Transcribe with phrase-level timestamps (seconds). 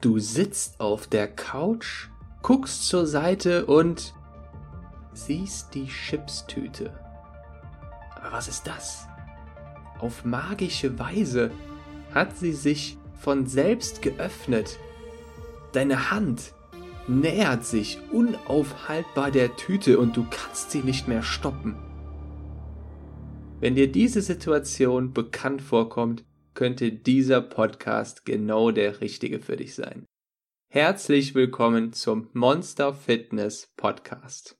[0.00, 2.06] Du sitzt auf der Couch,
[2.42, 4.14] guckst zur Seite und
[5.12, 6.92] siehst die Chipstüte.
[8.14, 9.08] Aber was ist das?
[9.98, 11.50] Auf magische Weise
[12.14, 14.78] hat sie sich von selbst geöffnet.
[15.72, 16.54] Deine Hand
[17.08, 21.74] nähert sich unaufhaltbar der Tüte und du kannst sie nicht mehr stoppen.
[23.58, 26.22] Wenn dir diese Situation bekannt vorkommt,
[26.58, 30.04] könnte dieser Podcast genau der richtige für dich sein.
[30.72, 34.58] Herzlich willkommen zum Monster Fitness Podcast.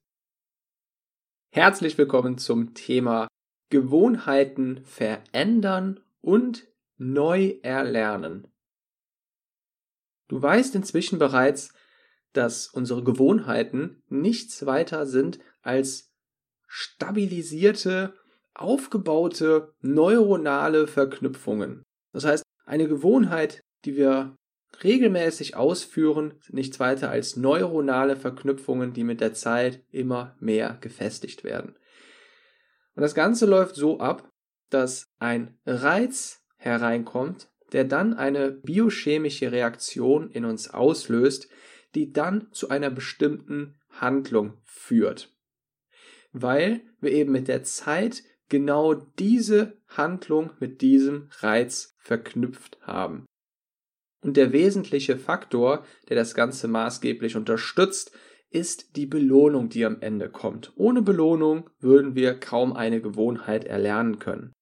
[1.51, 3.27] Herzlich willkommen zum Thema
[3.71, 6.69] Gewohnheiten verändern und
[6.99, 8.47] neu erlernen.
[10.29, 11.75] Du weißt inzwischen bereits,
[12.33, 16.13] dass unsere Gewohnheiten nichts weiter sind als
[16.69, 18.15] stabilisierte,
[18.55, 21.83] aufgebaute neuronale Verknüpfungen.
[22.19, 24.37] Das heißt, eine Gewohnheit, die wir
[24.83, 31.45] regelmäßig ausführen, sind nichts weiter als neuronale Verknüpfungen, die mit der Zeit immer mehr gefestigt
[31.45, 31.77] werden.
[32.97, 34.29] Und das Ganze läuft so ab,
[34.69, 41.49] dass ein Reiz hereinkommt, der dann eine biochemische Reaktion in uns auslöst,
[41.95, 45.33] die dann zu einer bestimmten Handlung führt.
[46.33, 53.27] Weil wir eben mit der Zeit genau diese Handlung mit diesem Reiz verknüpft haben.
[54.21, 58.13] Und der wesentliche Faktor, der das Ganze maßgeblich unterstützt,
[58.51, 60.73] ist die Belohnung, die am Ende kommt.
[60.77, 64.53] Ohne Belohnung würden wir kaum eine Gewohnheit erlernen können.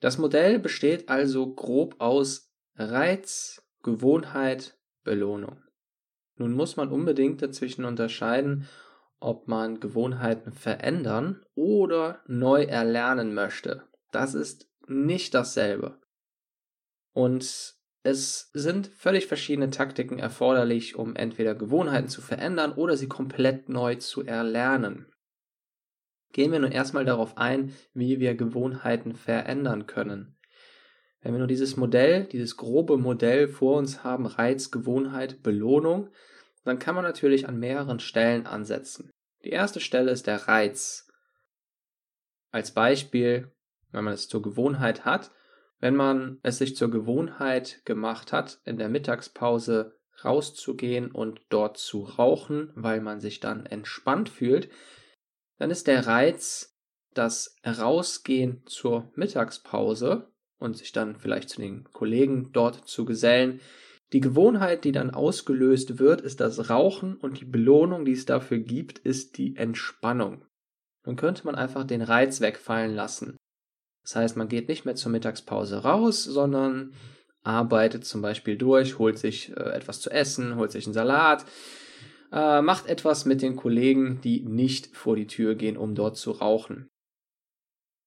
[0.00, 5.62] Das Modell besteht also grob aus Reiz, Gewohnheit, Belohnung.
[6.36, 8.66] Nun muss man unbedingt dazwischen unterscheiden,
[9.20, 13.84] ob man Gewohnheiten verändern oder neu erlernen möchte.
[14.10, 16.00] Das ist nicht dasselbe.
[17.12, 23.68] Und es sind völlig verschiedene Taktiken erforderlich, um entweder Gewohnheiten zu verändern oder sie komplett
[23.68, 25.12] neu zu erlernen.
[26.32, 30.36] Gehen wir nun erstmal darauf ein, wie wir Gewohnheiten verändern können.
[31.20, 36.08] Wenn wir nur dieses Modell, dieses grobe Modell vor uns haben, Reiz, Gewohnheit, Belohnung,
[36.64, 39.10] dann kann man natürlich an mehreren Stellen ansetzen.
[39.44, 41.08] Die erste Stelle ist der Reiz.
[42.50, 43.52] Als Beispiel,
[43.90, 45.30] wenn man es zur Gewohnheit hat,
[45.78, 52.02] wenn man es sich zur Gewohnheit gemacht hat, in der Mittagspause rauszugehen und dort zu
[52.02, 54.68] rauchen, weil man sich dann entspannt fühlt,
[55.58, 56.78] dann ist der Reiz,
[57.14, 63.60] das Rausgehen zur Mittagspause und sich dann vielleicht zu den Kollegen dort zu gesellen,
[64.12, 68.58] die Gewohnheit, die dann ausgelöst wird, ist das Rauchen und die Belohnung, die es dafür
[68.58, 70.44] gibt, ist die Entspannung.
[71.04, 73.36] Dann könnte man einfach den Reiz wegfallen lassen.
[74.02, 76.92] Das heißt, man geht nicht mehr zur Mittagspause raus, sondern
[77.42, 81.44] arbeitet zum Beispiel durch, holt sich äh, etwas zu essen, holt sich einen Salat,
[82.32, 86.32] äh, macht etwas mit den Kollegen, die nicht vor die Tür gehen, um dort zu
[86.32, 86.88] rauchen.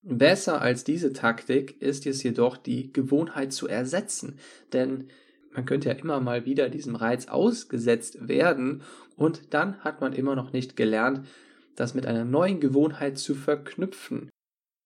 [0.01, 4.37] Besser als diese Taktik ist es jedoch, die Gewohnheit zu ersetzen,
[4.73, 5.09] denn
[5.53, 8.83] man könnte ja immer mal wieder diesem Reiz ausgesetzt werden
[9.15, 11.27] und dann hat man immer noch nicht gelernt,
[11.75, 14.29] das mit einer neuen Gewohnheit zu verknüpfen.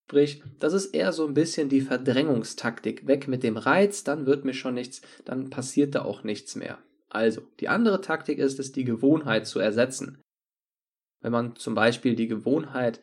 [0.09, 3.07] Sprich, das ist eher so ein bisschen die Verdrängungstaktik.
[3.07, 6.77] Weg mit dem Reiz, dann wird mir schon nichts, dann passiert da auch nichts mehr.
[7.09, 10.21] Also, die andere Taktik ist es, die Gewohnheit zu ersetzen.
[11.19, 13.01] Wenn man zum Beispiel die Gewohnheit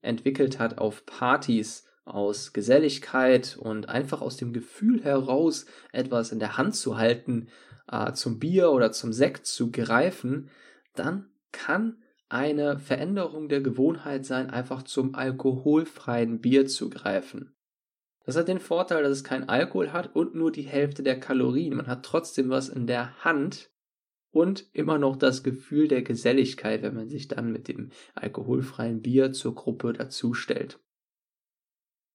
[0.00, 6.56] entwickelt hat, auf Partys aus Geselligkeit und einfach aus dem Gefühl heraus, etwas in der
[6.56, 7.48] Hand zu halten,
[7.90, 10.50] äh, zum Bier oder zum Sekt zu greifen,
[10.94, 17.54] dann kann eine Veränderung der Gewohnheit sein, einfach zum alkoholfreien Bier zu greifen.
[18.24, 21.76] Das hat den Vorteil, dass es keinen Alkohol hat und nur die Hälfte der Kalorien.
[21.76, 23.70] Man hat trotzdem was in der Hand
[24.30, 29.32] und immer noch das Gefühl der Geselligkeit, wenn man sich dann mit dem alkoholfreien Bier
[29.32, 30.80] zur Gruppe dazustellt.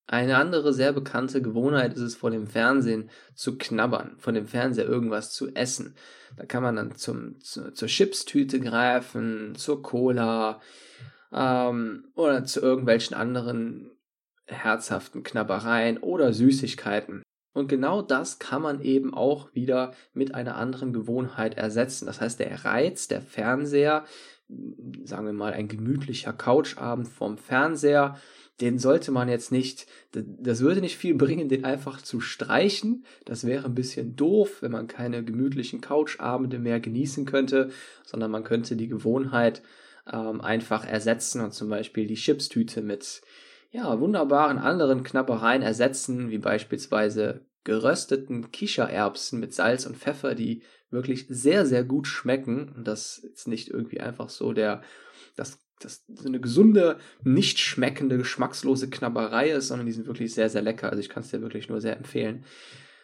[0.10, 4.86] Eine andere sehr bekannte Gewohnheit ist es, vor dem Fernsehen zu knabbern, vor dem Fernseher
[4.86, 5.96] irgendwas zu essen.
[6.38, 10.62] Da kann man dann zum, zu, zur Chipstüte greifen, zur Cola
[11.34, 13.92] ähm, oder zu irgendwelchen anderen
[14.46, 17.22] herzhaften Knabbereien oder Süßigkeiten.
[17.54, 22.06] Und genau das kann man eben auch wieder mit einer anderen Gewohnheit ersetzen.
[22.06, 24.06] Das heißt, der Reiz, der Fernseher,
[25.04, 28.16] sagen wir mal ein gemütlicher Couchabend vom Fernseher,
[28.62, 33.06] den sollte man jetzt nicht, das würde nicht viel bringen, den einfach zu streichen.
[33.26, 37.70] Das wäre ein bisschen doof, wenn man keine gemütlichen Couchabende mehr genießen könnte,
[38.06, 39.62] sondern man könnte die Gewohnheit
[40.12, 43.22] ähm, einfach ersetzen und zum Beispiel die Chipstüte mit
[43.72, 51.26] ja, wunderbaren anderen Knappereien ersetzen, wie beispielsweise gerösteten Kichererbsen mit Salz und Pfeffer, die wirklich
[51.30, 52.72] sehr, sehr gut schmecken.
[52.76, 54.82] Und das ist nicht irgendwie einfach so der,
[55.36, 60.50] das, das so eine gesunde, nicht schmeckende, geschmackslose Knabberei ist, sondern die sind wirklich sehr,
[60.50, 60.90] sehr lecker.
[60.90, 62.46] Also ich kann es dir wirklich nur sehr empfehlen.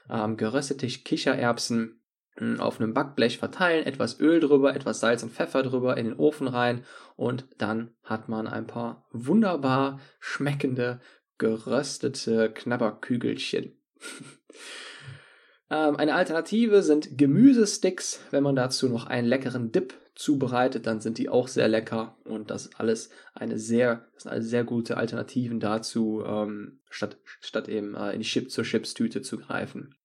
[0.10, 2.02] Ähm, geröstete Kichererbsen
[2.38, 6.16] hm, auf einem Backblech verteilen, etwas Öl drüber, etwas Salz und Pfeffer drüber, in den
[6.16, 6.84] Ofen rein
[7.16, 11.00] und dann hat man ein paar wunderbar schmeckende,
[11.38, 13.78] geröstete Knabberkügelchen.
[15.70, 18.20] ähm, eine Alternative sind Gemüsesticks.
[18.32, 22.52] Wenn man dazu noch einen leckeren Dip zubereitet, dann sind die auch sehr lecker und
[22.52, 27.96] das alles eine sehr, das sind alles sehr gute Alternativen dazu, ähm, statt, statt eben
[27.96, 29.96] äh, in die Chip zur Chipstüte zu greifen.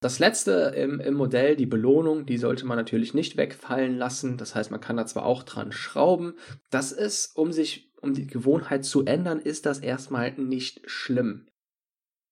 [0.00, 4.36] Das letzte im, im, Modell, die Belohnung, die sollte man natürlich nicht wegfallen lassen.
[4.36, 6.34] Das heißt, man kann da zwar auch dran schrauben.
[6.70, 11.48] Das ist, um sich, um die Gewohnheit zu ändern, ist das erstmal nicht schlimm.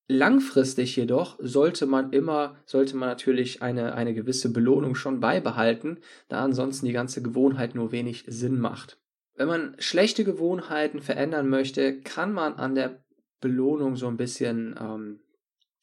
[0.09, 5.99] Langfristig jedoch sollte man immer, sollte man natürlich eine, eine gewisse Belohnung schon beibehalten,
[6.29, 9.01] da ansonsten die ganze Gewohnheit nur wenig Sinn macht.
[9.35, 13.05] Wenn man schlechte Gewohnheiten verändern möchte, kann man an der
[13.41, 15.21] Belohnung so ein bisschen ähm,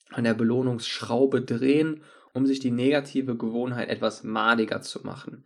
[0.10, 2.04] an der Belohnungsschraube drehen,
[2.34, 5.46] um sich die negative Gewohnheit etwas madiger zu machen.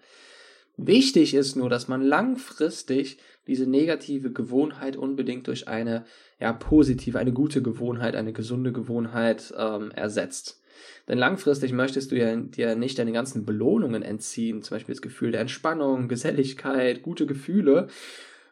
[0.77, 6.05] Wichtig ist nur, dass man langfristig diese negative Gewohnheit unbedingt durch eine
[6.39, 10.61] ja, positive, eine gute Gewohnheit, eine gesunde Gewohnheit ähm, ersetzt.
[11.07, 15.31] Denn langfristig möchtest du ja dir nicht deine ganzen Belohnungen entziehen, zum Beispiel das Gefühl
[15.31, 17.87] der Entspannung, Geselligkeit, gute Gefühle,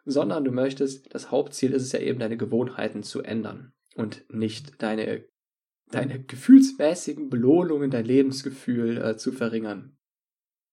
[0.06, 4.82] sondern du möchtest, das Hauptziel ist es ja eben, deine Gewohnheiten zu ändern und nicht
[4.82, 5.26] deine
[5.92, 9.96] deine gefühlsmäßigen Belohnungen, dein Lebensgefühl äh, zu verringern.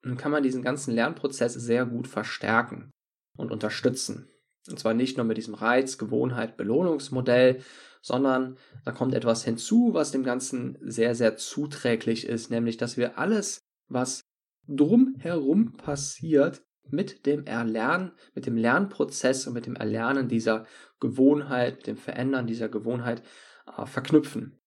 [0.02, 2.90] Dann kann man diesen ganzen Lernprozess sehr gut verstärken
[3.36, 4.28] und unterstützen.
[4.68, 7.62] Und zwar nicht nur mit diesem Reiz, Gewohnheit, Belohnungsmodell,
[8.00, 13.18] sondern da kommt etwas hinzu, was dem Ganzen sehr, sehr zuträglich ist, nämlich dass wir
[13.18, 14.22] alles, was
[14.68, 20.66] drumherum passiert, mit dem Erlernen, mit dem Lernprozess und mit dem Erlernen dieser
[21.00, 23.22] Gewohnheit, mit dem Verändern dieser Gewohnheit
[23.76, 24.60] äh, verknüpfen.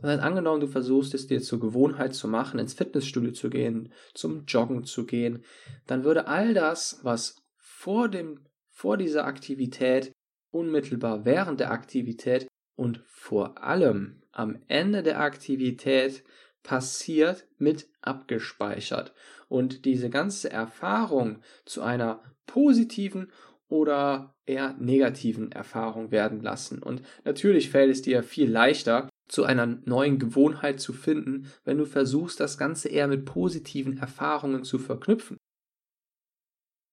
[0.00, 3.92] Das heißt, angenommen, du versuchst es dir zur Gewohnheit zu machen, ins Fitnessstudio zu gehen,
[4.14, 5.44] zum Joggen zu gehen,
[5.86, 10.12] dann würde all das, was vor dem, vor dieser Aktivität,
[10.50, 16.24] unmittelbar während der Aktivität und vor allem am Ende der Aktivität
[16.62, 19.14] passiert, mit abgespeichert.
[19.48, 23.30] Und diese ganze Erfahrung zu einer positiven
[23.68, 26.82] oder eher negativen Erfahrung werden lassen.
[26.82, 31.86] Und natürlich fällt es dir viel leichter, zu einer neuen Gewohnheit zu finden, wenn du
[31.86, 35.36] versuchst, das Ganze eher mit positiven Erfahrungen zu verknüpfen.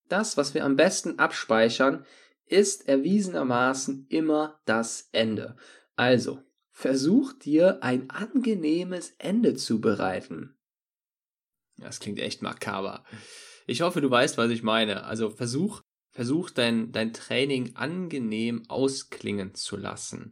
[0.07, 2.05] Das, was wir am besten abspeichern,
[2.45, 5.57] ist erwiesenermaßen immer das Ende.
[5.95, 6.41] Also,
[6.71, 10.55] versuch dir ein angenehmes Ende zu bereiten.
[11.77, 13.03] Das klingt echt makaber.
[13.65, 15.03] Ich hoffe, du weißt, was ich meine.
[15.03, 15.81] Also versuch,
[16.11, 20.31] versuch dein, dein Training angenehm ausklingen zu lassen.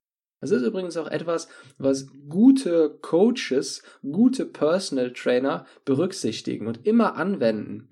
[0.51, 1.47] Das ist übrigens auch etwas,
[1.77, 7.89] was gute Coaches, gute Personal Trainer berücksichtigen und immer anwenden.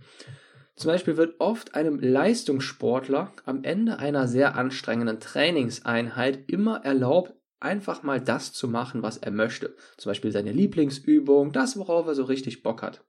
[0.76, 8.04] Zum Beispiel wird oft einem Leistungssportler am Ende einer sehr anstrengenden Trainingseinheit immer erlaubt, einfach
[8.04, 9.76] mal das zu machen, was er möchte.
[9.98, 13.04] Zum Beispiel seine Lieblingsübung, das, worauf er so richtig Bock hat.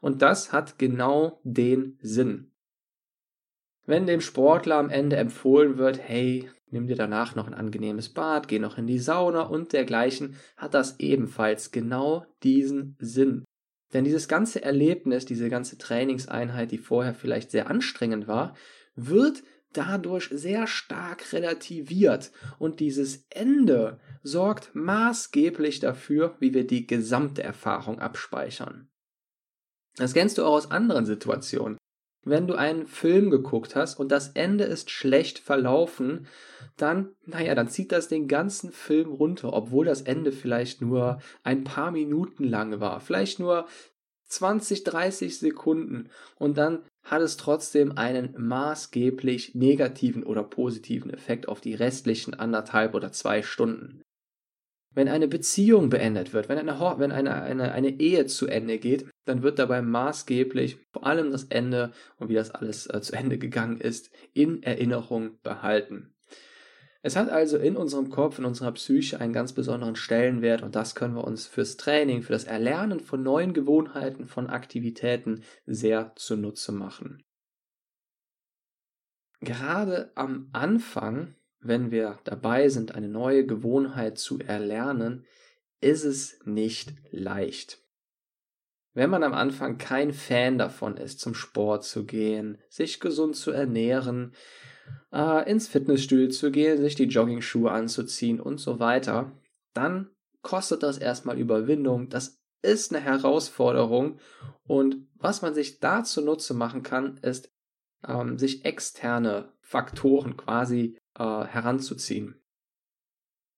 [0.00, 2.52] Und das hat genau den Sinn.
[3.84, 8.48] Wenn dem Sportler am Ende empfohlen wird, hey, nimm dir danach noch ein angenehmes Bad,
[8.48, 13.44] geh noch in die Sauna und dergleichen, hat das ebenfalls genau diesen Sinn.
[13.92, 18.56] Denn dieses ganze Erlebnis, diese ganze Trainingseinheit, die vorher vielleicht sehr anstrengend war,
[18.94, 19.42] wird
[19.74, 27.98] dadurch sehr stark relativiert und dieses Ende sorgt maßgeblich dafür, wie wir die gesamte Erfahrung
[27.98, 28.88] abspeichern.
[29.96, 31.78] Das kennst du auch aus anderen Situationen
[32.24, 36.26] wenn du einen Film geguckt hast und das Ende ist schlecht verlaufen,
[36.76, 41.64] dann, naja, dann zieht das den ganzen Film runter, obwohl das Ende vielleicht nur ein
[41.64, 43.66] paar Minuten lang war, vielleicht nur
[44.26, 51.60] 20, 30 Sekunden und dann hat es trotzdem einen maßgeblich negativen oder positiven Effekt auf
[51.60, 54.00] die restlichen anderthalb oder zwei Stunden.
[54.94, 59.06] Wenn eine Beziehung beendet wird, wenn, eine, wenn eine, eine, eine Ehe zu Ende geht,
[59.24, 63.38] dann wird dabei maßgeblich vor allem das Ende und wie das alles äh, zu Ende
[63.38, 66.12] gegangen ist, in Erinnerung behalten.
[67.04, 70.94] Es hat also in unserem Kopf, in unserer Psyche einen ganz besonderen Stellenwert und das
[70.94, 76.70] können wir uns fürs Training, für das Erlernen von neuen Gewohnheiten, von Aktivitäten sehr zunutze
[76.70, 77.24] machen.
[79.40, 85.24] Gerade am Anfang wenn wir dabei sind, eine neue Gewohnheit zu erlernen,
[85.80, 87.78] ist es nicht leicht.
[88.94, 93.50] Wenn man am Anfang kein Fan davon ist, zum Sport zu gehen, sich gesund zu
[93.50, 94.34] ernähren,
[95.12, 99.32] äh, ins Fitnessstudio zu gehen, sich die Jogging-Schuhe anzuziehen und so weiter,
[99.72, 100.10] dann
[100.42, 102.10] kostet das erstmal Überwindung.
[102.10, 104.18] Das ist eine Herausforderung.
[104.64, 107.50] Und was man sich da zunutze machen kann, ist,
[108.06, 112.42] ähm, sich externe Faktoren quasi äh, heranzuziehen.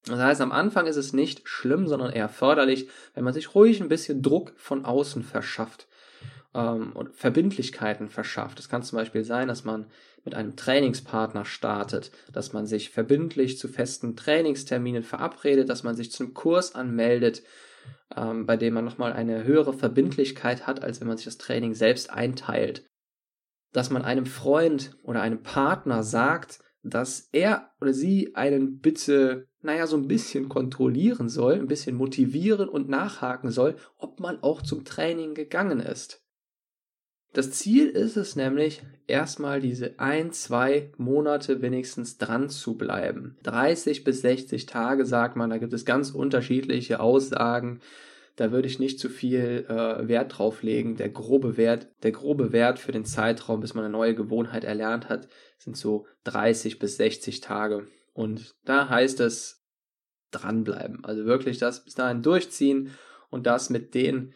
[0.07, 3.81] Das heißt, am Anfang ist es nicht schlimm, sondern eher förderlich, wenn man sich ruhig
[3.81, 5.89] ein bisschen Druck von außen verschafft
[6.55, 8.59] ähm, und Verbindlichkeiten verschafft.
[8.59, 9.87] Es kann zum Beispiel sein, dass man
[10.25, 16.13] mit einem Trainingspartner startet, dass man sich verbindlich zu festen Trainingsterminen verabredet, dass man sich
[16.13, 17.43] zum Kurs anmeldet,
[18.15, 21.75] ähm, bei dem man nochmal eine höhere Verbindlichkeit hat, als wenn man sich das Training
[21.75, 22.85] selbst einteilt.
[23.75, 29.87] Dass man einem Freund oder einem Partner sagt, dass er oder sie einen bitte naja,
[29.87, 34.85] so ein bisschen kontrollieren soll, ein bisschen motivieren und nachhaken soll, ob man auch zum
[34.85, 36.23] Training gegangen ist.
[37.33, 43.39] Das Ziel ist es nämlich, erstmal diese ein, zwei Monate wenigstens dran zu bleiben.
[43.43, 47.81] 30 bis 60 Tage sagt man, da gibt es ganz unterschiedliche Aussagen.
[48.37, 50.97] Da würde ich nicht zu viel äh, Wert drauf legen.
[50.97, 55.09] Der grobe Wert, der grobe Wert für den Zeitraum, bis man eine neue Gewohnheit erlernt
[55.09, 57.87] hat, sind so 30 bis 60 Tage.
[58.13, 59.65] Und da heißt es
[60.33, 61.05] dranbleiben.
[61.05, 62.91] Also wirklich das bis dahin durchziehen
[63.31, 64.35] und das mit den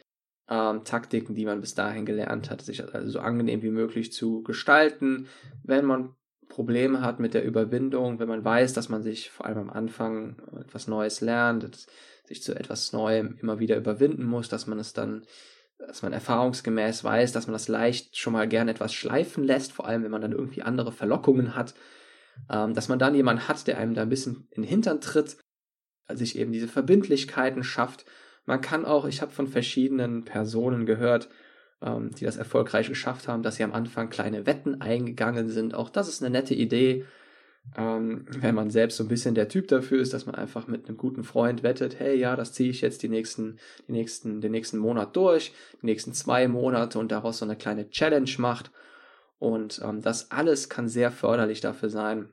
[0.49, 4.43] ähm, Taktiken, die man bis dahin gelernt hat, sich also so angenehm wie möglich zu
[4.43, 5.29] gestalten.
[5.65, 6.15] Wenn man
[6.49, 10.37] Probleme hat mit der Überwindung, wenn man weiß, dass man sich vor allem am Anfang
[10.59, 11.87] etwas Neues lernt,
[12.29, 15.25] sich zu etwas Neuem immer wieder überwinden muss, dass man es dann,
[15.79, 19.87] dass man erfahrungsgemäß weiß, dass man das leicht schon mal gerne etwas schleifen lässt, vor
[19.87, 21.75] allem wenn man dann irgendwie andere Verlockungen hat,
[22.51, 25.39] ähm, dass man dann jemanden hat, der einem da ein bisschen in den Hintern tritt,
[26.11, 28.05] sich eben diese Verbindlichkeiten schafft.
[28.45, 31.29] Man kann auch, ich habe von verschiedenen Personen gehört,
[31.83, 35.75] ähm, die das erfolgreich geschafft haben, dass sie am Anfang kleine Wetten eingegangen sind.
[35.75, 37.07] Auch das ist eine nette Idee,
[37.77, 40.87] ähm, wenn man selbst so ein bisschen der Typ dafür ist, dass man einfach mit
[40.87, 44.53] einem guten Freund wettet, hey ja, das ziehe ich jetzt die nächsten, die nächsten, den
[44.53, 48.71] nächsten Monat durch, die nächsten zwei Monate und daraus so eine kleine Challenge macht.
[49.39, 52.33] Und ähm, das alles kann sehr förderlich dafür sein,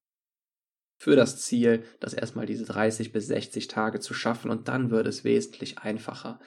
[0.97, 5.07] für das Ziel, das erstmal diese 30 bis 60 Tage zu schaffen und dann wird
[5.07, 6.39] es wesentlich einfacher.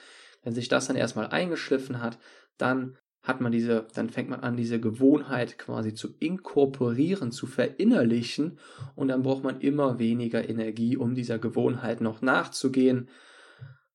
[0.42, 2.18] Wenn sich das dann erstmal eingeschliffen hat,
[2.56, 2.96] dann
[3.28, 8.58] hat man diese, dann fängt man an, diese Gewohnheit quasi zu inkorporieren, zu verinnerlichen
[8.96, 13.10] und dann braucht man immer weniger Energie, um dieser Gewohnheit noch nachzugehen.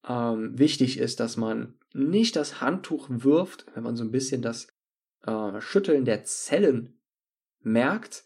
[0.07, 4.67] Ähm, wichtig ist, dass man nicht das Handtuch wirft, wenn man so ein bisschen das
[5.25, 6.99] äh, Schütteln der Zellen
[7.61, 8.25] merkt,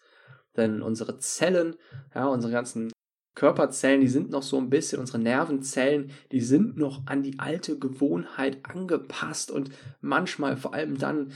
[0.57, 1.77] denn unsere Zellen,
[2.13, 2.91] ja, unsere ganzen
[3.37, 7.77] Körperzellen, die sind noch so ein bisschen, unsere Nervenzellen, die sind noch an die alte
[7.77, 9.69] Gewohnheit angepasst und
[10.01, 11.31] manchmal vor allem dann,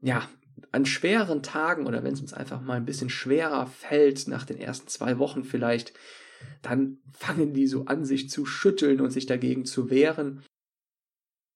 [0.00, 0.26] ja,
[0.72, 4.56] an schweren Tagen oder wenn es uns einfach mal ein bisschen schwerer fällt, nach den
[4.56, 5.92] ersten zwei Wochen vielleicht,
[6.62, 10.42] dann fangen die so an, sich zu schütteln und sich dagegen zu wehren.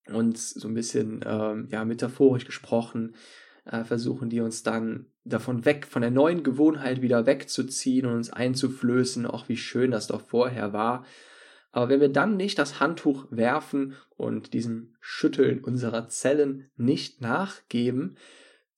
[0.07, 3.15] Und so ein bisschen, ähm, ja, metaphorisch gesprochen,
[3.65, 8.29] äh, versuchen die uns dann davon weg, von der neuen Gewohnheit wieder wegzuziehen und uns
[8.31, 11.05] einzuflößen, auch wie schön das doch vorher war.
[11.71, 18.17] Aber wenn wir dann nicht das Handtuch werfen und diesem Schütteln unserer Zellen nicht nachgeben,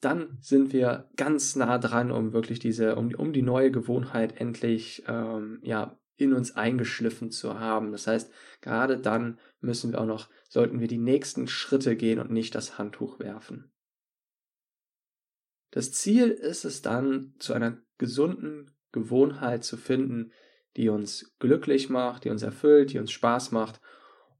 [0.01, 5.03] dann sind wir ganz nah dran, um wirklich diese, um, um die neue Gewohnheit endlich
[5.07, 7.91] ähm, ja, in uns eingeschliffen zu haben.
[7.91, 8.31] Das heißt,
[8.61, 12.77] gerade dann müssen wir auch noch, sollten wir die nächsten Schritte gehen und nicht das
[12.77, 13.70] Handtuch werfen.
[15.71, 20.31] Das Ziel ist es dann, zu einer gesunden Gewohnheit zu finden,
[20.77, 23.81] die uns glücklich macht, die uns erfüllt, die uns Spaß macht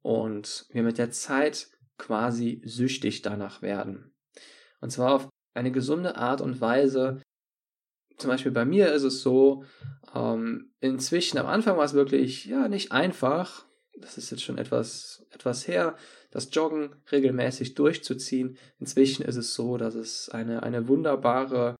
[0.02, 4.14] und wir mit der Zeit quasi süchtig danach werden.
[4.80, 7.22] Und zwar auf eine gesunde Art und Weise.
[8.18, 9.64] Zum Beispiel bei mir ist es so,
[10.14, 13.66] ähm, inzwischen am Anfang war es wirklich ja nicht einfach.
[13.98, 15.96] Das ist jetzt schon etwas, etwas her,
[16.32, 18.58] das Joggen regelmäßig durchzuziehen.
[18.80, 21.76] Inzwischen ist es so, dass es eine, eine wunderbare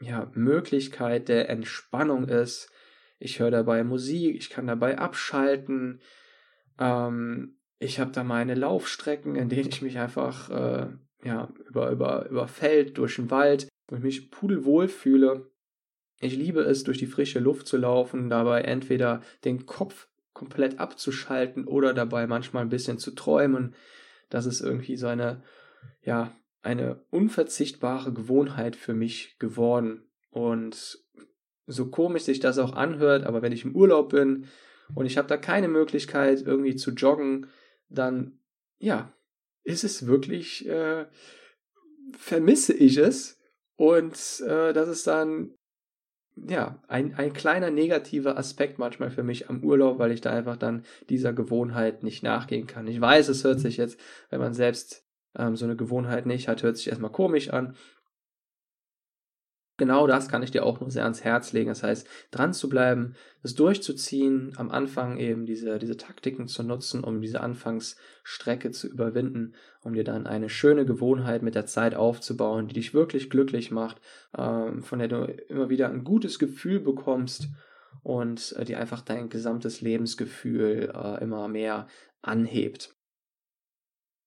[0.00, 2.70] ja, Möglichkeit der Entspannung ist.
[3.18, 6.00] Ich höre dabei Musik, ich kann dabei abschalten.
[6.78, 10.88] Ähm, ich habe da meine Laufstrecken, in denen ich mich einfach äh,
[11.24, 15.50] ja, über, über, über Feld, durch den Wald, wo ich mich pudelwohl fühle.
[16.18, 20.08] Ich liebe es, durch die frische Luft zu laufen, dabei entweder den Kopf
[20.40, 23.74] komplett abzuschalten oder dabei manchmal ein bisschen zu träumen.
[24.30, 25.42] Das ist irgendwie so eine,
[26.02, 30.08] ja, eine unverzichtbare Gewohnheit für mich geworden.
[30.30, 30.98] Und
[31.66, 34.46] so komisch sich das auch anhört, aber wenn ich im Urlaub bin
[34.94, 37.48] und ich habe da keine Möglichkeit irgendwie zu joggen,
[37.90, 38.38] dann
[38.78, 39.12] ja,
[39.62, 41.04] ist es wirklich, äh,
[42.16, 43.38] vermisse ich es
[43.76, 44.14] und
[44.46, 45.54] äh, das ist dann
[46.48, 50.56] ja, ein, ein kleiner negativer Aspekt manchmal für mich am Urlaub, weil ich da einfach
[50.56, 52.86] dann dieser Gewohnheit nicht nachgehen kann.
[52.86, 55.04] Ich weiß, es hört sich jetzt, wenn man selbst
[55.36, 57.74] ähm, so eine Gewohnheit nicht hat, hört sich erstmal komisch an
[59.80, 61.70] genau das kann ich dir auch nur sehr ans Herz legen.
[61.70, 67.02] Das heißt, dran zu bleiben, es durchzuziehen, am Anfang eben diese, diese Taktiken zu nutzen,
[67.02, 72.68] um diese Anfangsstrecke zu überwinden, um dir dann eine schöne Gewohnheit mit der Zeit aufzubauen,
[72.68, 74.00] die dich wirklich glücklich macht,
[74.38, 77.48] ähm, von der du immer wieder ein gutes Gefühl bekommst
[78.02, 81.88] und äh, die einfach dein gesamtes Lebensgefühl äh, immer mehr
[82.22, 82.94] anhebt.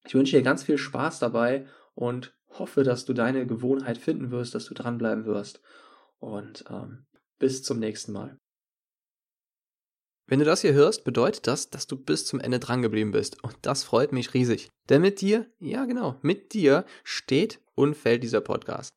[0.05, 4.55] Ich wünsche dir ganz viel Spaß dabei und hoffe, dass du deine Gewohnheit finden wirst,
[4.55, 5.61] dass du dranbleiben wirst.
[6.19, 7.05] Und ähm,
[7.39, 8.37] bis zum nächsten Mal.
[10.25, 13.43] Wenn du das hier hörst, bedeutet das, dass du bis zum Ende drangeblieben bist.
[13.43, 14.69] Und das freut mich riesig.
[14.89, 18.89] Denn mit dir, ja genau, mit dir steht und fällt dieser Podcast.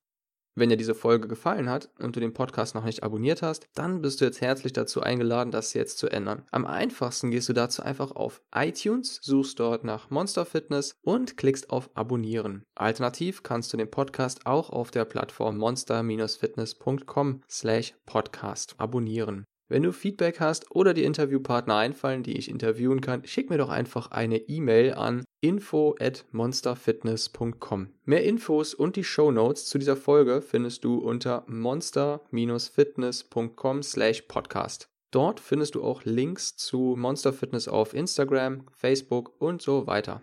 [0.58, 4.00] Wenn dir diese Folge gefallen hat und du den Podcast noch nicht abonniert hast, dann
[4.00, 6.44] bist du jetzt herzlich dazu eingeladen, das jetzt zu ändern.
[6.50, 11.68] Am einfachsten gehst du dazu einfach auf iTunes, suchst dort nach Monster Fitness und klickst
[11.68, 12.64] auf Abonnieren.
[12.74, 19.44] Alternativ kannst du den Podcast auch auf der Plattform monster-fitness.com slash podcast abonnieren.
[19.68, 23.68] Wenn du Feedback hast oder die Interviewpartner einfallen, die ich interviewen kann, schick mir doch
[23.68, 27.88] einfach eine E-Mail an info at monsterfitness.com.
[28.04, 34.86] Mehr Infos und die Show Notes zu dieser Folge findest du unter monster-fitness.com slash podcast.
[35.10, 40.22] Dort findest du auch Links zu Monster Fitness auf Instagram, Facebook und so weiter.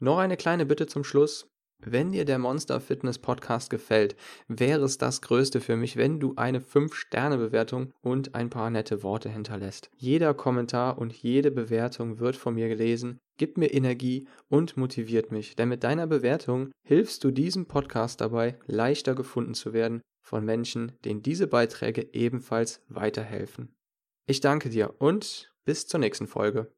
[0.00, 1.51] Noch eine kleine Bitte zum Schluss.
[1.84, 4.14] Wenn dir der Monster Fitness Podcast gefällt,
[4.46, 9.28] wäre es das Größte für mich, wenn du eine 5-Sterne-Bewertung und ein paar nette Worte
[9.28, 9.90] hinterlässt.
[9.96, 15.56] Jeder Kommentar und jede Bewertung wird von mir gelesen, gibt mir Energie und motiviert mich,
[15.56, 20.92] denn mit deiner Bewertung hilfst du diesem Podcast dabei, leichter gefunden zu werden von Menschen,
[21.04, 23.74] denen diese Beiträge ebenfalls weiterhelfen.
[24.28, 26.70] Ich danke dir und bis zur nächsten Folge.